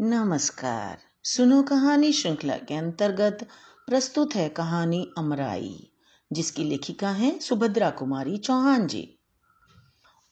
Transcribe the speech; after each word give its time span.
नमस्कार। 0.00 0.98
सुनो 1.24 1.62
कहानी 1.62 2.12
श्रृंखला 2.12 2.56
के 2.56 2.74
अंतर्गत 2.74 3.48
प्रस्तुत 3.86 4.34
है 4.34 4.48
कहानी 4.48 5.10
अमराई, 5.18 5.90
जिसकी 6.32 6.64
लेखिका 6.64 7.10
है 7.10 7.38
सुभद्रा 7.38 7.90
कुमारी 7.90 8.36
चौहान 8.36 8.86
जी। 8.86 9.18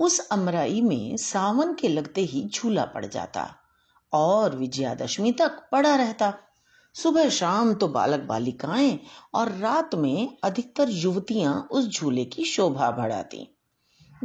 उस 0.00 0.28
अमराई 0.28 0.80
में 0.80 1.16
सावन 1.16 1.74
के 1.74 1.88
लगते 1.88 2.20
ही 2.20 2.50
झूला 2.54 2.84
पड़ 2.84 3.06
जाता 3.06 3.54
और 4.12 4.56
विजयादशमी 4.56 5.32
तक 5.32 5.68
पड़ा 5.72 5.96
रहता। 5.96 6.34
सुबह 6.94 7.28
शाम 7.28 7.74
तो 7.74 7.88
बालक 7.88 8.20
बालिकाएँ 8.20 9.00
और 9.34 9.52
रात 9.52 9.94
में 9.94 10.38
अधिकतर 10.44 10.88
युवतियाँ 10.90 11.68
उस 11.70 11.88
झूले 11.88 12.24
की 12.24 12.44
शोभा 12.44 12.90
बढ़ाती। 12.90 13.56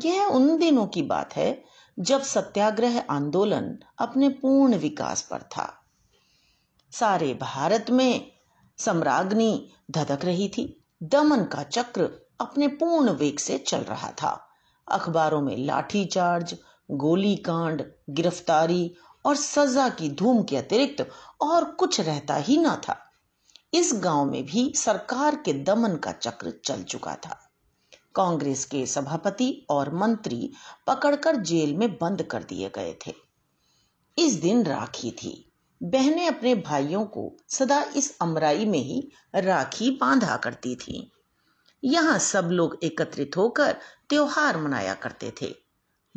यह 0.05 0.25
उन 0.25 0.57
दिनों 0.57 0.87
की 0.87 1.01
बात 1.01 1.35
है 1.35 1.63
जब 2.01 2.21
सत्याग्रह 2.21 2.99
आंदोलन 3.09 3.77
अपने 3.99 4.29
पूर्ण 4.29 4.75
विकास 4.75 5.21
पर 5.21 5.41
था। 5.41 5.83
सारे 6.91 7.33
भारत 7.33 7.85
में 7.89 8.31
सम्राग्नि 8.77 9.69
धधक 9.91 10.25
रही 10.25 10.49
थी। 10.49 10.83
दमन 11.03 11.43
का 11.43 11.63
चक्र 11.63 12.29
अपने 12.41 12.67
पूर्ण 12.67 13.09
वेग 13.09 13.39
से 13.39 13.57
चल 13.57 13.77
रहा 13.77 14.11
था। 14.11 14.49
अखबारों 14.91 15.41
में 15.41 15.57
लाठी 15.57 16.05
चार्ज 16.05 16.57
गोली 16.91 17.35
कांड 17.35 17.83
गिरफ्तारी 18.09 18.95
और 19.25 19.35
सजा 19.35 19.89
की 19.89 20.09
धूम 20.09 20.43
के 20.43 20.57
अतिरिक्त 20.57 21.09
और 21.41 21.63
कुछ 21.63 21.99
रहता 21.99 22.35
ही 22.35 22.57
न 22.57 22.75
था। 22.75 23.11
इस 23.73 23.91
गाँव 23.93 24.25
में 24.25 24.45
भी 24.45 24.73
सरकार 24.75 25.35
के 25.35 25.53
दमन 25.53 25.95
का 25.95 26.11
चक्र 26.11 26.53
चल 26.65 26.83
चुका 26.83 27.15
था। 27.15 27.50
कांग्रेस 28.15 28.65
के 28.65 28.85
सभापति 28.85 29.65
और 29.69 29.93
मंत्री 29.95 30.51
पकड़कर 30.87 31.35
जेल 31.35 31.75
में 31.75 31.93
बंद 31.93 32.23
कर 32.23 32.43
दिए 32.43 32.69
गए 32.69 32.97
थे। 33.07 33.13
इस 34.17 34.33
दिन 34.33 34.63
राखी 34.63 35.11
थी। 35.11 35.51
बहनें 35.83 36.27
अपने 36.27 36.55
भाइयों 36.55 37.05
को 37.05 37.37
सदा 37.49 37.85
इस 37.95 38.17
अमराई 38.21 38.65
में 38.65 38.79
ही 38.79 39.11
राखी 39.35 39.89
बांधा 39.89 40.37
करती 40.37 40.75
थी। 40.75 41.11
यहाँ 41.83 42.19
सब 42.19 42.49
लोग 42.51 42.79
एकत्रित 42.83 43.37
होकर 43.37 43.75
त्योहार 44.09 44.57
मनाया 44.57 44.93
करते 44.93 45.33
थे। 45.41 45.55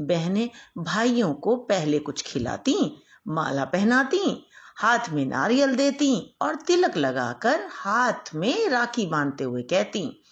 बहनें 0.00 0.50
भाइयों 0.78 1.34
को 1.34 1.56
पहले 1.56 1.98
कुछ 1.98 2.22
खिलाती, 2.22 3.02
माला 3.28 3.64
पहनाती, 3.64 4.46
हाथ 4.76 5.08
में 5.08 5.26
नारियल 5.26 5.74
देती 5.74 6.36
और 6.42 6.56
तिलक 6.56 6.96
लगाकर 6.96 7.68
हाथ 7.70 8.34
में 8.34 8.68
राखी 8.68 9.06
बांधते 9.06 9.44
हुए 9.44 9.62
कहती 9.62 10.23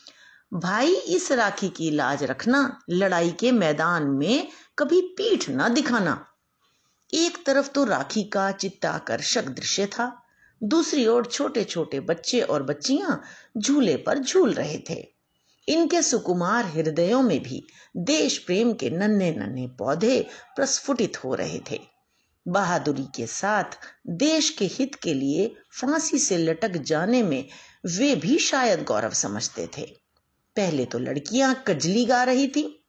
भाई, 0.54 0.94
इस 0.94 1.32
राखी 1.32 1.68
की 1.68 1.90
लाज 1.90 2.24
रखना, 2.24 2.80
लड़ाई 2.90 3.30
के 3.30 3.52
मैदान 3.52 4.02
में 4.02 4.48
कभी 4.78 5.00
पीठ 5.00 5.50
न 5.50 5.74
दिखाना। 5.74 6.26
एक 7.14 7.46
तरफ़ 7.46 7.68
तो 7.68 7.84
राखी 7.84 8.24
का 8.24 8.52
चित्ताकर्षक 8.52 9.44
दृश्य 9.44 9.86
था, 9.86 10.22
दूसरी 10.62 11.06
ओर 11.06 11.26
छोटे 11.26 11.64
छोटे 11.64 12.00
बच्चे 12.00 12.40
और 12.40 12.62
बच्चियाँ 12.62 13.22
झूले 13.58 13.96
पर 13.96 14.18
झूल 14.18 14.52
रहे 14.52 14.78
थे। 14.90 15.08
इनके 15.68 16.02
सुकुमार 16.02 16.64
हृदयों 16.64 17.22
में 17.22 17.42
भी 17.42 17.66
देश 17.96 18.38
प्रेम 18.38 18.72
के 18.72 18.90
नन्हे 18.90 19.30
नन्हे 19.30 19.66
पौधे 19.66 20.26
प्रस्फुटित 20.56 21.24
हो 21.24 21.34
रहे 21.34 21.60
थे। 21.70 21.80
बहादुरी 22.48 23.06
के 23.16 23.26
साथ 23.26 23.78
देश 24.08 24.50
के 24.50 24.64
हित 24.64 24.94
के 24.94 25.14
लिए 25.14 25.54
फांसी 25.80 26.18
से 26.18 26.38
लटक 26.38 26.70
जाने 26.70 27.22
में 27.22 27.48
वे 27.86 28.16
भी 28.16 28.38
शायद 28.38 28.84
गौरव 28.84 29.10
समझते 29.10 29.68
थे। 29.78 30.01
पहले 30.56 30.84
तो 30.84 30.98
लड़कियाँ 30.98 31.54
कजली 31.66 32.04
गा 32.04 32.22
रही 32.24 32.46
थी। 32.48 32.84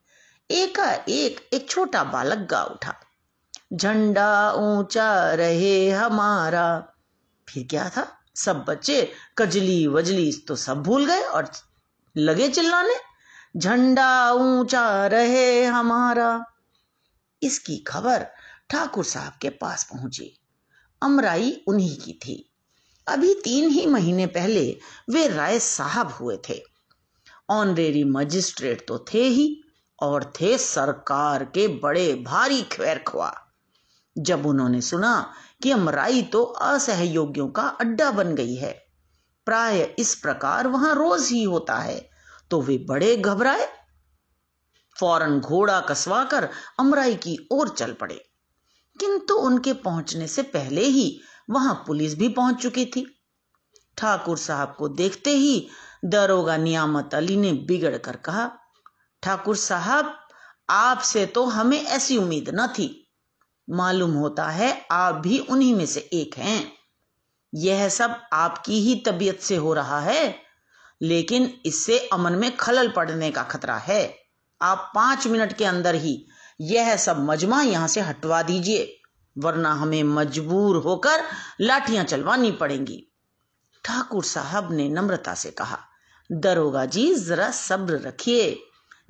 एका 0.51 0.93
एक 1.09 1.49
एक 1.53 1.69
छोटा 1.69 2.03
बालक 2.03 2.37
गा 2.37 2.63
उठा। 2.63 2.95
झंडा 3.73 4.51
ऊँचा 4.51 5.33
रहे 5.33 5.89
हमारा। 5.89 6.65
फिर 7.49 7.67
क्या 7.69 7.89
था? 7.89 8.07
सब 8.35 8.65
बच्चे 8.67 9.11
कजली 9.37 9.87
वजली 9.87 10.31
तो 10.47 10.55
सब 10.55 10.83
भूल 10.83 11.05
गए 11.05 11.21
और 11.21 11.51
लगे 12.17 12.47
चिल्लाने। 12.49 12.95
झंडा 13.57 14.31
ऊँचा 14.31 15.07
रहे 15.07 15.65
हमारा। 15.65 16.45
इसकी 17.41 17.77
खबर 17.77 18.25
ठाकुर 18.69 19.03
साहब 19.03 19.33
के 19.41 19.49
पास 19.49 19.83
पहुँची। 19.83 20.39
अमराई 21.01 21.63
उन्हीं 21.67 21.97
की 21.97 22.13
थी। 22.13 22.53
अभी 23.07 23.33
तीन 23.33 23.69
ही 23.69 23.85
महीने 23.85 24.25
पहले 24.25 24.79
वे 25.09 25.27
राय 25.27 25.59
साहब 25.59 26.09
हुए 26.11 26.37
थे। 26.49 26.72
ऑनरेरी 27.49 28.03
मजिस्ट्रेट 28.03 28.85
तो 28.87 28.97
थे 29.13 29.23
ही, 29.23 29.61
और 29.99 30.23
थे 30.41 30.57
सरकार 30.57 31.43
के 31.45 31.67
बड़े 31.79 32.13
भारी 32.23 32.61
खैर 32.71 33.03
ख्वा 33.07 33.33
जब 34.15 34.45
उन्होंने 34.45 34.81
सुना 34.81 35.13
कि 35.63 35.71
अमराई 35.71 36.21
तो 36.23 36.43
असहयोगियों 36.43 37.47
का 37.49 37.63
अड्डा 37.81 38.09
बन 38.11 38.33
गई 38.35 38.55
है, 38.55 38.71
प्राय 39.47 39.81
इस 39.99 40.13
प्रकार 40.15 40.67
वहाँ 40.67 40.93
रोज 40.95 41.29
ही 41.29 41.43
होता 41.43 41.77
है 41.77 41.99
तो 42.51 42.61
वे 42.61 42.77
बड़े 42.89 43.15
घबराए। 43.17 43.67
फ़ौरन 44.95 45.39
घोड़ा 45.39 45.79
कसवाकर 45.81 46.49
अमराई 46.79 47.15
की 47.17 47.37
ओर 47.51 47.69
चल 47.69 47.93
पड़े। 47.93 48.15
किंतु 48.95 49.35
उनके 49.37 49.73
पहुँचने 49.75 50.27
से 50.27 50.41
पहले 50.49 50.85
ही 50.87 51.19
वहाँ 51.49 51.73
पुलिस 51.87 52.17
भी 52.17 52.27
पहुँच 52.29 52.61
चुकी 52.61 52.85
थी। 52.85 53.05
ठाकुर 53.97 54.37
साहब 54.37 54.75
को 54.77 54.87
देखते 54.89 55.31
ही 55.31 55.67
दरोगा 56.05 56.57
नियामत 56.57 57.15
अली 57.15 57.35
ने 57.37 57.51
बिगड़ 57.51 57.97
कर 57.97 58.15
कहा, 58.15 58.51
ठाकुर 59.23 59.55
साहब, 59.55 60.19
आपसे 60.69 61.25
तो 61.25 61.45
हमें 61.45 61.81
ऐसी 61.81 62.17
उम्मीद 62.17 62.49
न 62.49 62.67
थी। 62.67 63.11
मालूम 63.69 64.11
होता 64.11 64.47
है 64.47 64.85
आप 64.91 65.15
भी 65.15 65.39
उन्हीं 65.39 65.75
में 65.75 65.85
से 65.85 65.99
एक 65.99 66.37
हैं। 66.37 66.71
यह 67.55 67.89
सब 67.89 68.21
आपकी 68.33 68.79
ही 68.79 68.95
तबीयत 68.95 69.39
से 69.39 69.55
हो 69.55 69.73
रहा 69.73 69.99
है, 69.99 70.35
लेकिन 71.01 71.53
इससे 71.65 72.09
अमन 72.13 72.33
में 72.33 72.55
खलल 72.57 72.89
पड़ने 72.89 73.31
का 73.31 73.43
खतरा 73.43 73.77
है। 73.77 74.17
आप 74.61 74.91
पाँच 74.95 75.27
मिनट 75.27 75.53
के 75.53 75.65
अंदर 75.65 75.95
ही 75.95 76.25
यह 76.61 76.95
सब 76.95 77.19
मजमा 77.19 77.61
यहाँ 77.61 77.87
से 77.87 78.01
हटवा 78.01 78.41
दीजिए, 78.41 79.01
वरना 79.37 79.73
हमें 79.73 80.03
मजबूर 80.03 80.77
होकर 80.77 81.23
लाठियाँ 81.61 82.03
चलवानी 82.03 82.51
पड़ेंगी। 82.51 83.03
ठाकुर 83.83 84.23
साहब 84.23 84.71
ने 84.71 84.89
नम्रता 84.89 85.33
से 85.33 85.51
कहा 85.51 85.79
दरोगा 86.29 86.85
जी, 86.85 87.13
जरा 87.15 87.49
सब्र 87.51 87.99
रखिए। 87.99 88.57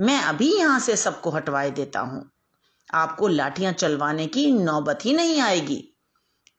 मैं 0.02 0.20
अभी 0.20 0.54
यहाँ 0.54 0.80
से 0.80 0.96
सबको 0.96 1.30
हटवाए 1.30 1.72
देता 1.72 2.00
हूँ। 2.00 2.30
आपको 2.90 3.28
लाठियाँ 3.28 3.72
चलवाने 3.74 4.28
की 4.28 4.52
नौबत 4.54 5.06
ही 5.06 5.14
नहीं 5.14 5.40
आएगी। 5.42 5.84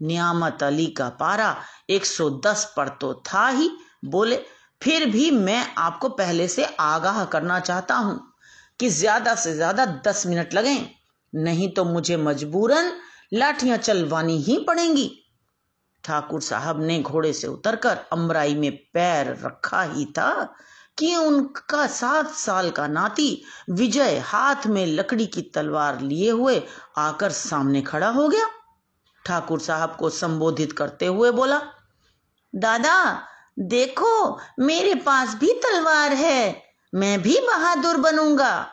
नियामत 0.01 0.63
अली 0.63 0.87
का 0.89 1.09
पारा 1.11 1.57
110 1.91 2.65
पर 2.77 2.89
तो 3.01 3.13
था 3.27 3.47
ही। 3.49 3.71
बोले, 4.05 4.37
फिर 4.83 5.07
भी 5.11 5.31
मैं 5.31 5.65
आपको 5.79 6.09
पहले 6.11 6.49
से 6.49 6.65
आगाह 6.81 7.25
करना 7.25 7.59
चाहता 7.61 7.95
हूँ 7.95 8.21
कि 8.81 8.89
ज़्यादा 8.89 9.35
से 9.35 9.55
ज़्यादा 9.55 9.85
दस 10.07 10.27
मिनट 10.27 10.55
लगें, 10.55 10.87
नहीं 11.33 11.69
तो 11.69 11.85
मुझे 11.85 12.17
मजबूरन 12.17 12.93
लाठियाँ 13.33 13.77
चलवानी 13.79 14.37
ही 14.39 14.59
पड़ेंगी। 14.59 15.11
ठाकुर 16.05 16.41
साहब 16.41 16.83
ने 16.83 17.03
घोड़े 17.03 17.33
से 17.33 17.47
उतरकर 17.47 17.99
अमराई 18.13 18.55
में 18.55 18.77
पैर 18.77 19.41
रखा 19.45 19.83
ही 19.83 20.05
था 20.05 20.55
कि 20.99 21.17
उनका 21.17 21.87
सात 21.87 22.31
साल 22.31 22.71
का 22.71 22.87
नाती 22.87 23.43
विजय 23.71 24.19
हाथ 24.19 24.67
में 24.67 24.87
लकड़ी 24.87 25.27
की 25.27 25.43
तलवार 25.43 26.01
लिए 26.01 26.31
हुए 26.31 26.63
आकर 26.97 27.31
सामने 27.31 27.83
खड़ा 27.83 28.09
हो 28.09 28.29
गया। 28.29 28.47
ठाकुर 29.27 29.61
साहब 29.61 29.97
को 29.97 30.11
संबोधित 30.11 30.73
करते 30.73 31.07
हुए 31.07 31.31
बोला, 31.31 31.61
दादा, 32.55 33.23
देखो, 33.59 34.41
मेरे 34.61 34.95
पास 34.95 35.35
भी 35.35 35.53
तलवार 35.53 36.13
है, 36.13 36.63
मैं 36.95 37.23
भी 37.23 37.39
बहादुर 37.39 37.97
बनूँगा। 37.97 38.71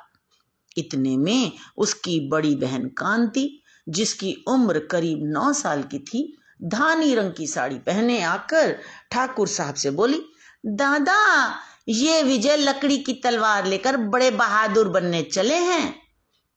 इतने 0.78 1.18
में 1.18 1.51
उसकी 1.77 2.30
बड़ी 2.30 2.56
बहन 2.56 2.88
कांति, 2.88 3.63
जिसकी 3.89 4.44
उम्र 4.48 4.80
करीब 4.80 5.19
नौ 5.24 5.54
साल 5.54 5.84
की 5.84 6.00
थी 6.00 6.38
धानी 6.63 7.16
रंग 7.16 7.34
की 7.34 7.48
साड़ी 7.48 7.75
पहने 7.75 8.22
आकर 8.22 8.80
ठाकुर 9.12 9.48
साहब 9.48 9.75
से 9.75 9.92
बोली, 9.92 10.25
दादा, 10.66 11.56
ये 11.88 12.24
विजय 12.24 12.58
लकड़ी 12.58 12.98
की 12.98 13.13
तलवार 13.13 13.66
लेकर 13.66 13.98
बड़े 13.98 14.31
बहादुर 14.31 14.90
बनने 14.90 15.22
चले 15.24 15.56
हैं। 15.56 16.02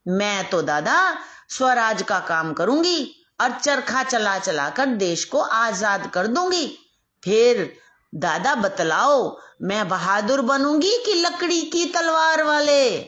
मैं 0.09 0.51
तो 0.51 0.63
दादा, 0.63 1.17
स्वराज 1.49 2.03
का 2.03 2.21
काम 2.21 2.53
करूँगी 2.53 3.15
और 3.41 3.51
चरखा 3.51 4.03
चला 4.03 4.39
चला 4.39 4.71
कर 4.71 4.87
देश 4.87 5.25
को 5.25 5.39
आज़ाद 5.39 6.11
कर 6.15 6.27
दूँगी। 6.27 6.79
फिर, 7.25 7.77
दादा, 8.15 8.55
बतलाओ, 8.55 9.39
मैं 9.63 9.89
बहादुर 9.89 10.41
बनूँगी 10.41 11.03
कि 11.07 11.15
लकड़ी 11.15 11.63
की 11.63 11.85
तलवार 11.87 12.43
वाले? 12.43 12.99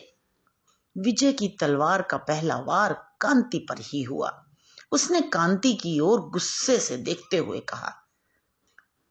विजय 0.97 1.31
की 1.31 1.47
तलवार 1.47 2.01
का 2.01 2.17
पहला 2.17 2.55
वार 2.55 2.93
कांति 3.21 3.65
पर 3.69 3.75
ही 3.79 4.03
हुआ। 4.03 4.43
उसने 4.91 5.21
कांति 5.21 5.73
की 5.73 5.99
ओर 5.99 6.19
गुस्से 6.21 6.79
से 6.79 6.97
देखते 6.97 7.37
हुए 7.37 7.59
कहा, 7.59 7.93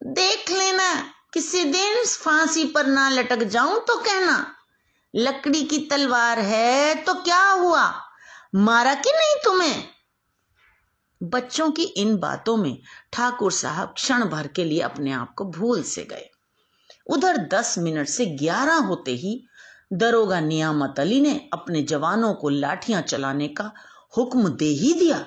देख 0.01 0.51
लेना, 0.51 0.93
किसी 1.33 1.63
दिन 1.63 2.03
फांसी 2.05 2.65
पर 2.65 2.85
ना 2.85 3.09
लटक 3.09 3.43
जाऊँ 3.43 3.79
तो 3.79 3.97
कहना। 3.97 4.53
लकड़ी 5.15 5.63
की 5.63 5.77
तलवार 5.77 6.39
है 6.39 6.95
तो 6.95 7.13
क्या 7.13 7.49
हुआ? 7.49 7.93
मारा 8.55 8.93
कि 8.93 9.11
नहीं 9.11 9.35
तुम्हें? 9.43 9.83
बच्चों 11.23 11.71
की 11.71 11.83
इन 11.83 12.17
बातों 12.17 12.57
में 12.57 12.77
ठाकुर 13.13 13.51
साहब 13.51 13.93
क्षण 13.95 14.25
भर 14.25 14.47
के 14.47 14.63
लिए 14.63 14.79
अपने 14.79 15.11
आप 15.11 15.33
को 15.37 15.45
भूल 15.45 15.83
से 15.83 16.03
गए। 16.03 16.29
उधर 17.09 17.37
दस 17.37 17.77
मिनट 17.77 18.07
से 18.07 18.25
ग्यारह 18.25 18.75
होते 18.75 19.11
ही 19.11 19.47
दरोगा 19.93 20.39
नियामत 20.39 20.99
अली 20.99 21.21
ने 21.21 21.49
अपने 21.53 21.81
जवानों 21.81 22.33
को 22.33 22.49
लाठियाँ 22.49 23.01
चलाने 23.01 23.47
का 23.47 23.71
हुक्म 24.17 24.49
दे 24.49 24.65
ही 24.65 24.93
दिया। 24.93 25.25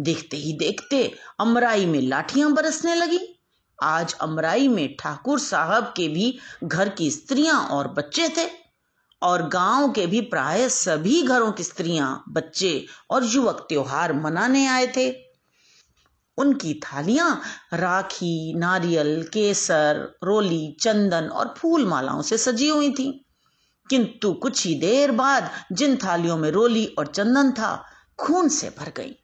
देखते 0.00 0.36
ही 0.36 0.52
देखते 0.52 1.14
अमराई 1.40 1.86
में 1.86 2.00
लाठियाँ 2.00 2.52
बरसने 2.52 2.94
लगी। 2.94 3.38
आज 3.82 4.14
अमराई 4.14 4.68
में 4.68 4.96
ठाकुर 4.96 5.38
साहब 5.38 5.84
के 5.96 6.08
भी 6.08 6.38
घर 6.64 6.88
की 6.88 7.10
स्त्रियाँ 7.10 7.66
और 7.66 7.88
बच्चे 7.88 8.28
थे 8.28 8.50
और 9.22 9.48
गाँव 9.48 9.92
के 9.92 10.06
भी 10.06 10.20
प्राय 10.20 10.68
सभी 10.68 11.22
घरों 11.22 11.52
की 11.52 11.62
स्त्रियाँ, 11.62 12.24
बच्चे 12.28 12.86
और 13.10 13.24
युवक 13.24 13.66
त्योहार 13.68 14.12
मनाने 14.12 14.66
आए 14.66 14.86
थे। 14.86 15.32
उनकी 16.38 16.74
थालियाँ 16.74 17.42
राखी, 17.74 18.54
नारियल, 18.54 19.22
केसर, 19.32 20.18
रोली, 20.24 20.76
चंदन 20.80 21.24
और 21.24 21.54
फूल 21.58 21.86
मालाओं 21.86 22.22
से 22.22 22.38
सजी 22.38 22.68
हुई 22.68 22.90
थी। 22.90 23.24
किंतु 23.90 24.32
कुछ 24.32 24.66
ही 24.66 24.74
देर 24.74 25.12
बाद 25.12 25.50
जिन 25.72 25.96
थालियों 25.96 26.36
में 26.36 26.50
रोली 26.50 26.86
और 26.86 27.06
चंदन 27.06 27.52
था, 27.52 27.84
खून 28.18 28.48
से 28.48 28.74
भर 28.78 28.92
गई। 28.96 29.16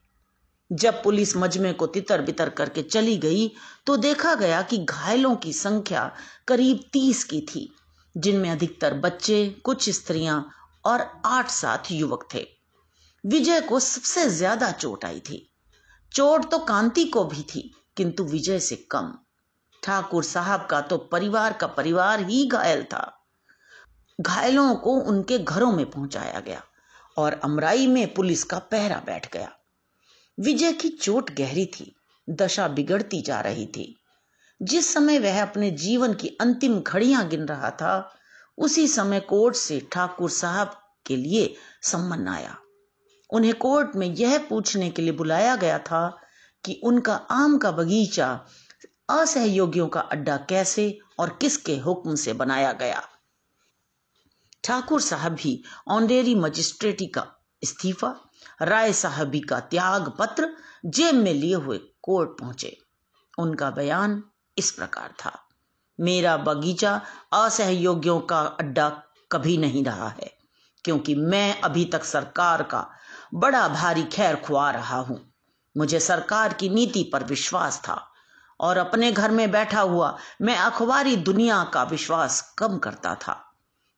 जब 0.70 1.03
पुलिस 1.03 1.37
मजमे 1.37 1.73
को 1.73 1.87
तितर 1.87 2.23
बितर 2.23 2.49
करके 2.49 2.82
चली 2.82 3.17
गई 3.19 3.50
तो 3.87 3.97
देखा 3.97 4.35
गया 4.35 4.61
कि 4.62 4.79
घायलों 4.79 5.35
की 5.37 5.53
संख्या 5.53 6.11
करीब 6.49 6.81
तीस 6.93 7.25
की 7.25 7.41
थी, 7.41 7.69
जिनमें 8.15 8.50
अधिकतर 8.50 8.94
बच्चे, 8.94 9.49
कुछ 9.65 9.88
स्त्रियाँ 9.91 10.50
और 10.85 11.06
आठ 11.25 11.50
सात 11.50 11.91
युवक 11.91 12.29
थे। 12.35 12.47
विजय 13.25 13.61
को 13.61 13.81
सबसे 13.81 14.29
ज़्यादा 14.29 14.70
चोट 14.70 15.05
आई 15.05 15.20
थी। 15.20 15.44
चोट 16.12 16.50
तो 16.50 16.59
कांति 16.59 17.05
को 17.05 17.25
भी 17.25 17.43
थी, 17.43 17.71
किंतु 17.97 18.25
विजय 18.25 18.59
से 18.61 18.76
कम। 18.91 19.12
ठाकुर 19.82 20.25
साहब 20.25 20.67
का 20.67 20.81
तो 20.81 20.97
परिवार 21.12 21.53
का 21.53 21.67
परिवार 21.67 22.21
ही 22.21 22.47
घायल 22.47 22.82
था। 22.85 23.14
घायलों 24.19 24.75
को 24.75 24.93
उनके 25.03 25.38
घरों 25.38 25.71
में 25.73 25.91
पहुँचाया 25.91 26.41
गया 26.41 26.62
और 27.17 27.41
अमराई 27.44 27.87
में 27.87 28.14
पुलिस 28.14 28.44
का 28.44 28.59
पहरा 28.59 29.03
बैठ 29.06 29.32
गया। 29.32 29.53
विजय 30.40 30.73
की 30.73 30.88
चोट 30.88 31.31
गहरी 31.31 31.67
थी, 31.67 31.96
दशा 32.31 32.69
बिगड़ती 32.69 33.23
जा 33.23 33.40
रही 33.40 33.67
थी। 33.67 33.96
जिस 34.62 34.94
समय 34.94 35.19
वह 35.19 35.43
अपने 35.43 35.70
जीवन 35.70 36.14
की 36.14 36.29
अंतिम 36.40 36.81
घड़ियाँ 36.81 37.29
गिन 37.29 37.44
रहा 37.44 37.70
था, 37.70 38.14
उसी 38.58 38.88
समय 38.88 39.20
कोर्ट 39.20 39.56
से 39.56 39.88
ठाकुर 39.93 40.31
साहब 40.31 40.81
के 41.06 41.17
लिए 41.17 41.55
सम्मन 41.82 42.29
आया। 42.29 42.56
उन्हें 43.31 43.55
कोर्ट 43.55 43.96
में 43.96 44.06
यह 44.06 44.38
पूछने 44.38 44.90
के 44.90 45.02
लिए 45.02 45.12
बुलाया 45.12 45.56
गया 45.56 45.79
था 45.79 46.20
कि 46.64 46.81
उनका 46.85 47.14
आम 47.14 47.58
का 47.58 47.70
बगीचा 47.70 48.46
असहयोगियों 49.11 49.88
का 49.88 50.00
अड्डा 50.00 50.37
कैसे 50.37 50.99
और 51.19 51.38
किसके 51.40 51.76
हुक्म 51.76 52.14
से 52.14 52.32
बनाया 52.32 52.73
गया। 52.73 53.02
ठाकुर 54.64 55.00
साहब 55.00 55.32
भी 55.32 55.62
ऑनरेरी 55.88 56.35
मजिस्ट्रेटी 56.35 57.06
का 57.06 57.26
इस्तीफा 57.62 58.28
राय 58.61 58.93
साहबी 58.93 59.41
का 59.41 59.61
त्याग 59.61 60.13
पत्र 60.19 60.49
जेब 60.87 61.15
में 61.15 61.33
लिए 61.35 61.55
हुए 61.55 61.79
कोर्ट 62.03 62.31
पहुँचे। 62.41 62.77
उनका 63.39 63.71
बयान 63.71 64.23
इस 64.57 64.71
प्रकार 64.71 65.15
था। 65.19 65.39
मेरा 65.99 66.37
बगीचा 66.37 67.01
असहयोगियों 67.35 68.19
का 68.21 68.41
अड्डा 68.41 68.89
कभी 69.33 69.57
नहीं 69.57 69.85
रहा 69.85 70.09
है, 70.09 70.31
क्योंकि 70.85 71.15
मैं 71.15 71.61
अभी 71.61 71.85
तक 71.85 72.05
सरकार 72.05 72.63
का 72.63 72.87
बड़ा 73.35 73.67
भारी 73.69 74.03
खैर 74.03 74.37
खुआ 74.37 74.71
रहा 74.71 74.99
हूँ। 74.99 75.21
मुझे 75.77 76.01
सरकार 76.01 76.53
की 76.53 76.69
नीति 76.69 77.03
पर 77.13 77.25
विश्वास 77.25 77.81
था 77.85 78.05
और 78.61 78.79
अपने 78.79 79.11
घर 79.13 79.31
में 79.31 79.51
बैठा 79.51 79.81
हुआ 79.81 80.17
मैं 80.43 80.57
अखबारी 80.57 81.17
दुनिया 81.17 81.63
का 81.65 81.83
विश्वास 81.83 82.41
कम 82.59 82.79
करता 82.79 83.15
था। 83.15 83.45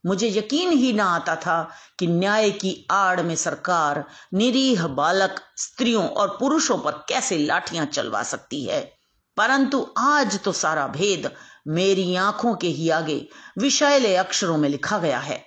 मुझे 0.06 0.28
यकीन 0.28 0.70
ही 0.70 0.92
ना 0.92 1.04
आता 1.04 1.36
था 1.36 1.70
कि 1.98 2.06
न्याय 2.06 2.50
की 2.50 2.86
आड़ 2.90 3.22
में 3.22 3.36
सरकार 3.36 4.04
निरीह 4.34 4.86
बालक 4.86 5.40
स्त्रियों 5.56 6.08
और 6.08 6.36
पुरुषों 6.40 6.78
पर 6.78 6.92
कैसे 6.92 7.38
लाठियाँ 7.38 7.86
चलवा 7.86 8.22
सकती 8.22 8.64
है। 8.64 8.94
परंतु 9.36 9.94
आज 9.98 10.42
तो 10.42 10.52
सारा 10.52 10.86
भेद 10.86 11.30
मेरी 11.68 12.16
आँखों 12.16 12.54
के 12.54 12.68
ही 12.68 12.88
आगे 12.90 13.28
विषैले 13.58 14.16
अक्षरों 14.16 14.56
में 14.56 14.68
लिखा 14.68 14.98
गया 14.98 15.18
है। 15.18 15.44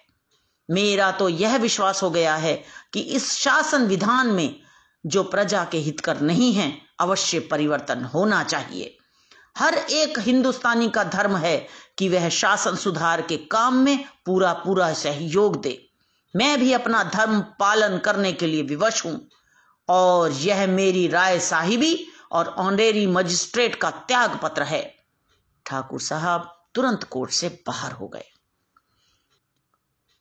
मेरा 0.71 1.11
तो 1.11 1.29
यह 1.29 1.57
विश्वास 1.57 2.03
हो 2.03 2.09
गया 2.09 2.35
है 2.35 2.63
कि 2.93 2.99
इस 2.99 3.31
शासन 3.33 3.85
विधान 3.85 4.27
में 4.27 4.59
जो 5.05 5.23
प्रजा 5.23 5.63
के 5.65 5.77
हितकर 5.77 6.21
नहीं 6.21 6.53
है, 6.53 6.77
अवश्य 6.99 7.39
परिवर्तन 7.39 8.03
होना 8.03 8.43
चाहिए। 8.43 8.97
हर 9.55 9.77
एक 9.77 10.19
हिंदुस्तानी 10.19 10.89
का 10.89 11.03
धर्म 11.03 11.37
है 11.37 11.57
कि 11.97 12.09
वह 12.09 12.29
शासन 12.29 12.75
सुधार 12.75 13.21
के 13.21 13.37
काम 13.37 13.75
में 13.75 14.05
पूरा 14.25 14.53
पूरा 14.53 14.93
सहयोग 14.93 15.61
दे। 15.61 15.77
मैं 16.35 16.59
भी 16.59 16.73
अपना 16.73 17.03
धर्म 17.03 17.39
पालन 17.59 17.97
करने 17.97 18.33
के 18.33 18.47
लिए 18.47 18.61
विवश 18.61 19.05
हूँ 19.05 19.19
और 19.89 20.31
यह 20.31 20.67
मेरी 20.67 21.07
राय 21.07 21.39
साहिबी 21.39 22.07
और 22.31 22.47
ऑनरेरी 22.47 23.07
मजिस्ट्रेट 23.07 23.75
का 23.75 23.89
त्याग 23.89 24.39
पत्र 24.43 24.63
है। 24.63 24.83
ठाकुर 25.65 26.01
साहब 26.01 26.49
तुरंत 26.75 27.03
कोर्ट 27.03 27.31
से 27.31 27.49
बाहर 27.67 27.91
हो 27.91 28.07
गए। 28.07 28.25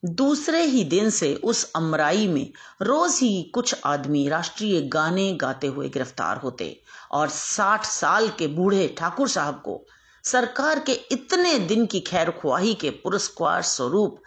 दूसरे 0.05 0.63
ही 0.65 0.85
दिन 0.85 1.11
से 1.11 1.35
उस 1.35 1.73
अमराई 1.77 2.27
में 2.29 2.53
रोज 2.83 3.19
ही 3.21 3.43
कुछ 3.43 3.75
आदमी 3.85 4.29
राष्ट्रीय 4.29 4.81
गाने 4.81 5.33
गाते 5.33 5.67
हुए 5.67 5.89
गिरफ़्तार 5.89 6.37
होते 6.37 6.83
और 7.11 7.29
साठ 7.29 7.85
साल 7.85 8.29
के 8.29 8.47
बूढ़े 8.47 8.95
ठाकुर 8.99 9.29
साहब 9.29 9.55
को 9.55 9.85
सरकार 10.25 10.79
के 10.79 10.93
इतने 10.93 11.59
दिन 11.59 11.87
की 11.87 12.01
खैर 12.01 12.31
ख्वाही 12.31 12.75
के 12.75 12.91
पुरस्कार 12.91 13.63
स्वरूप 13.63 14.19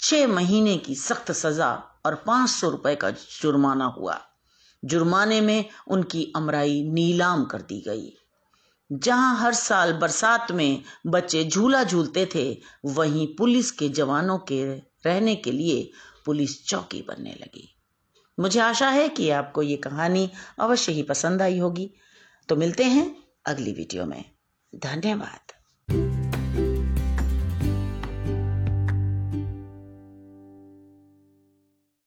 छह 0.00 0.26
महीने 0.26 0.76
की 0.76 0.94
सख्त 0.94 1.32
सजा 1.32 1.72
और 2.06 2.14
पाँच 2.14 2.50
सौ 2.50 2.68
रुपए 2.68 2.94
का 2.94 3.10
जुर्माना 3.10 3.84
हुआ। 3.84 4.20
जुर्माने 4.84 5.40
में 5.40 5.64
उनकी 5.88 6.32
अमराई 6.36 6.82
नीलाम 6.90 7.44
कर 7.44 7.62
दी 7.62 7.80
गई। 7.88 8.12
जहाँ 8.92 9.36
हर 9.38 9.54
साल 9.54 9.92
बरसात 9.92 10.52
में 10.52 10.82
बच्चे 11.06 11.44
झूला 11.44 11.84
झूलते 11.84 12.28
थे, 12.34 12.60
वहीं 12.84 13.26
पुलिस 13.36 13.70
के 13.70 13.88
जवानों 13.88 14.38
के 14.38 14.89
रहने 15.06 15.36
के 15.36 15.52
लिए 15.52 15.90
पुलिस 16.26 16.66
चौकी 16.66 17.02
बनने 17.02 17.30
लगी। 17.30 17.76
मुझे 18.40 18.60
आशा 18.60 18.88
है 18.88 19.08
कि 19.08 19.30
आपको 19.30 19.62
ये 19.62 19.76
कहानी 19.76 20.30
अवश्य 20.58 20.92
ही 20.92 21.02
पसंद 21.02 21.42
आई 21.42 21.58
होगी। 21.58 21.94
तो 22.48 22.56
मिलते 22.56 22.84
हैं 22.84 23.16
अगली 23.46 23.72
वीडियो 23.72 24.06
में। 24.06 24.24
धन्यवाद। 24.74 25.59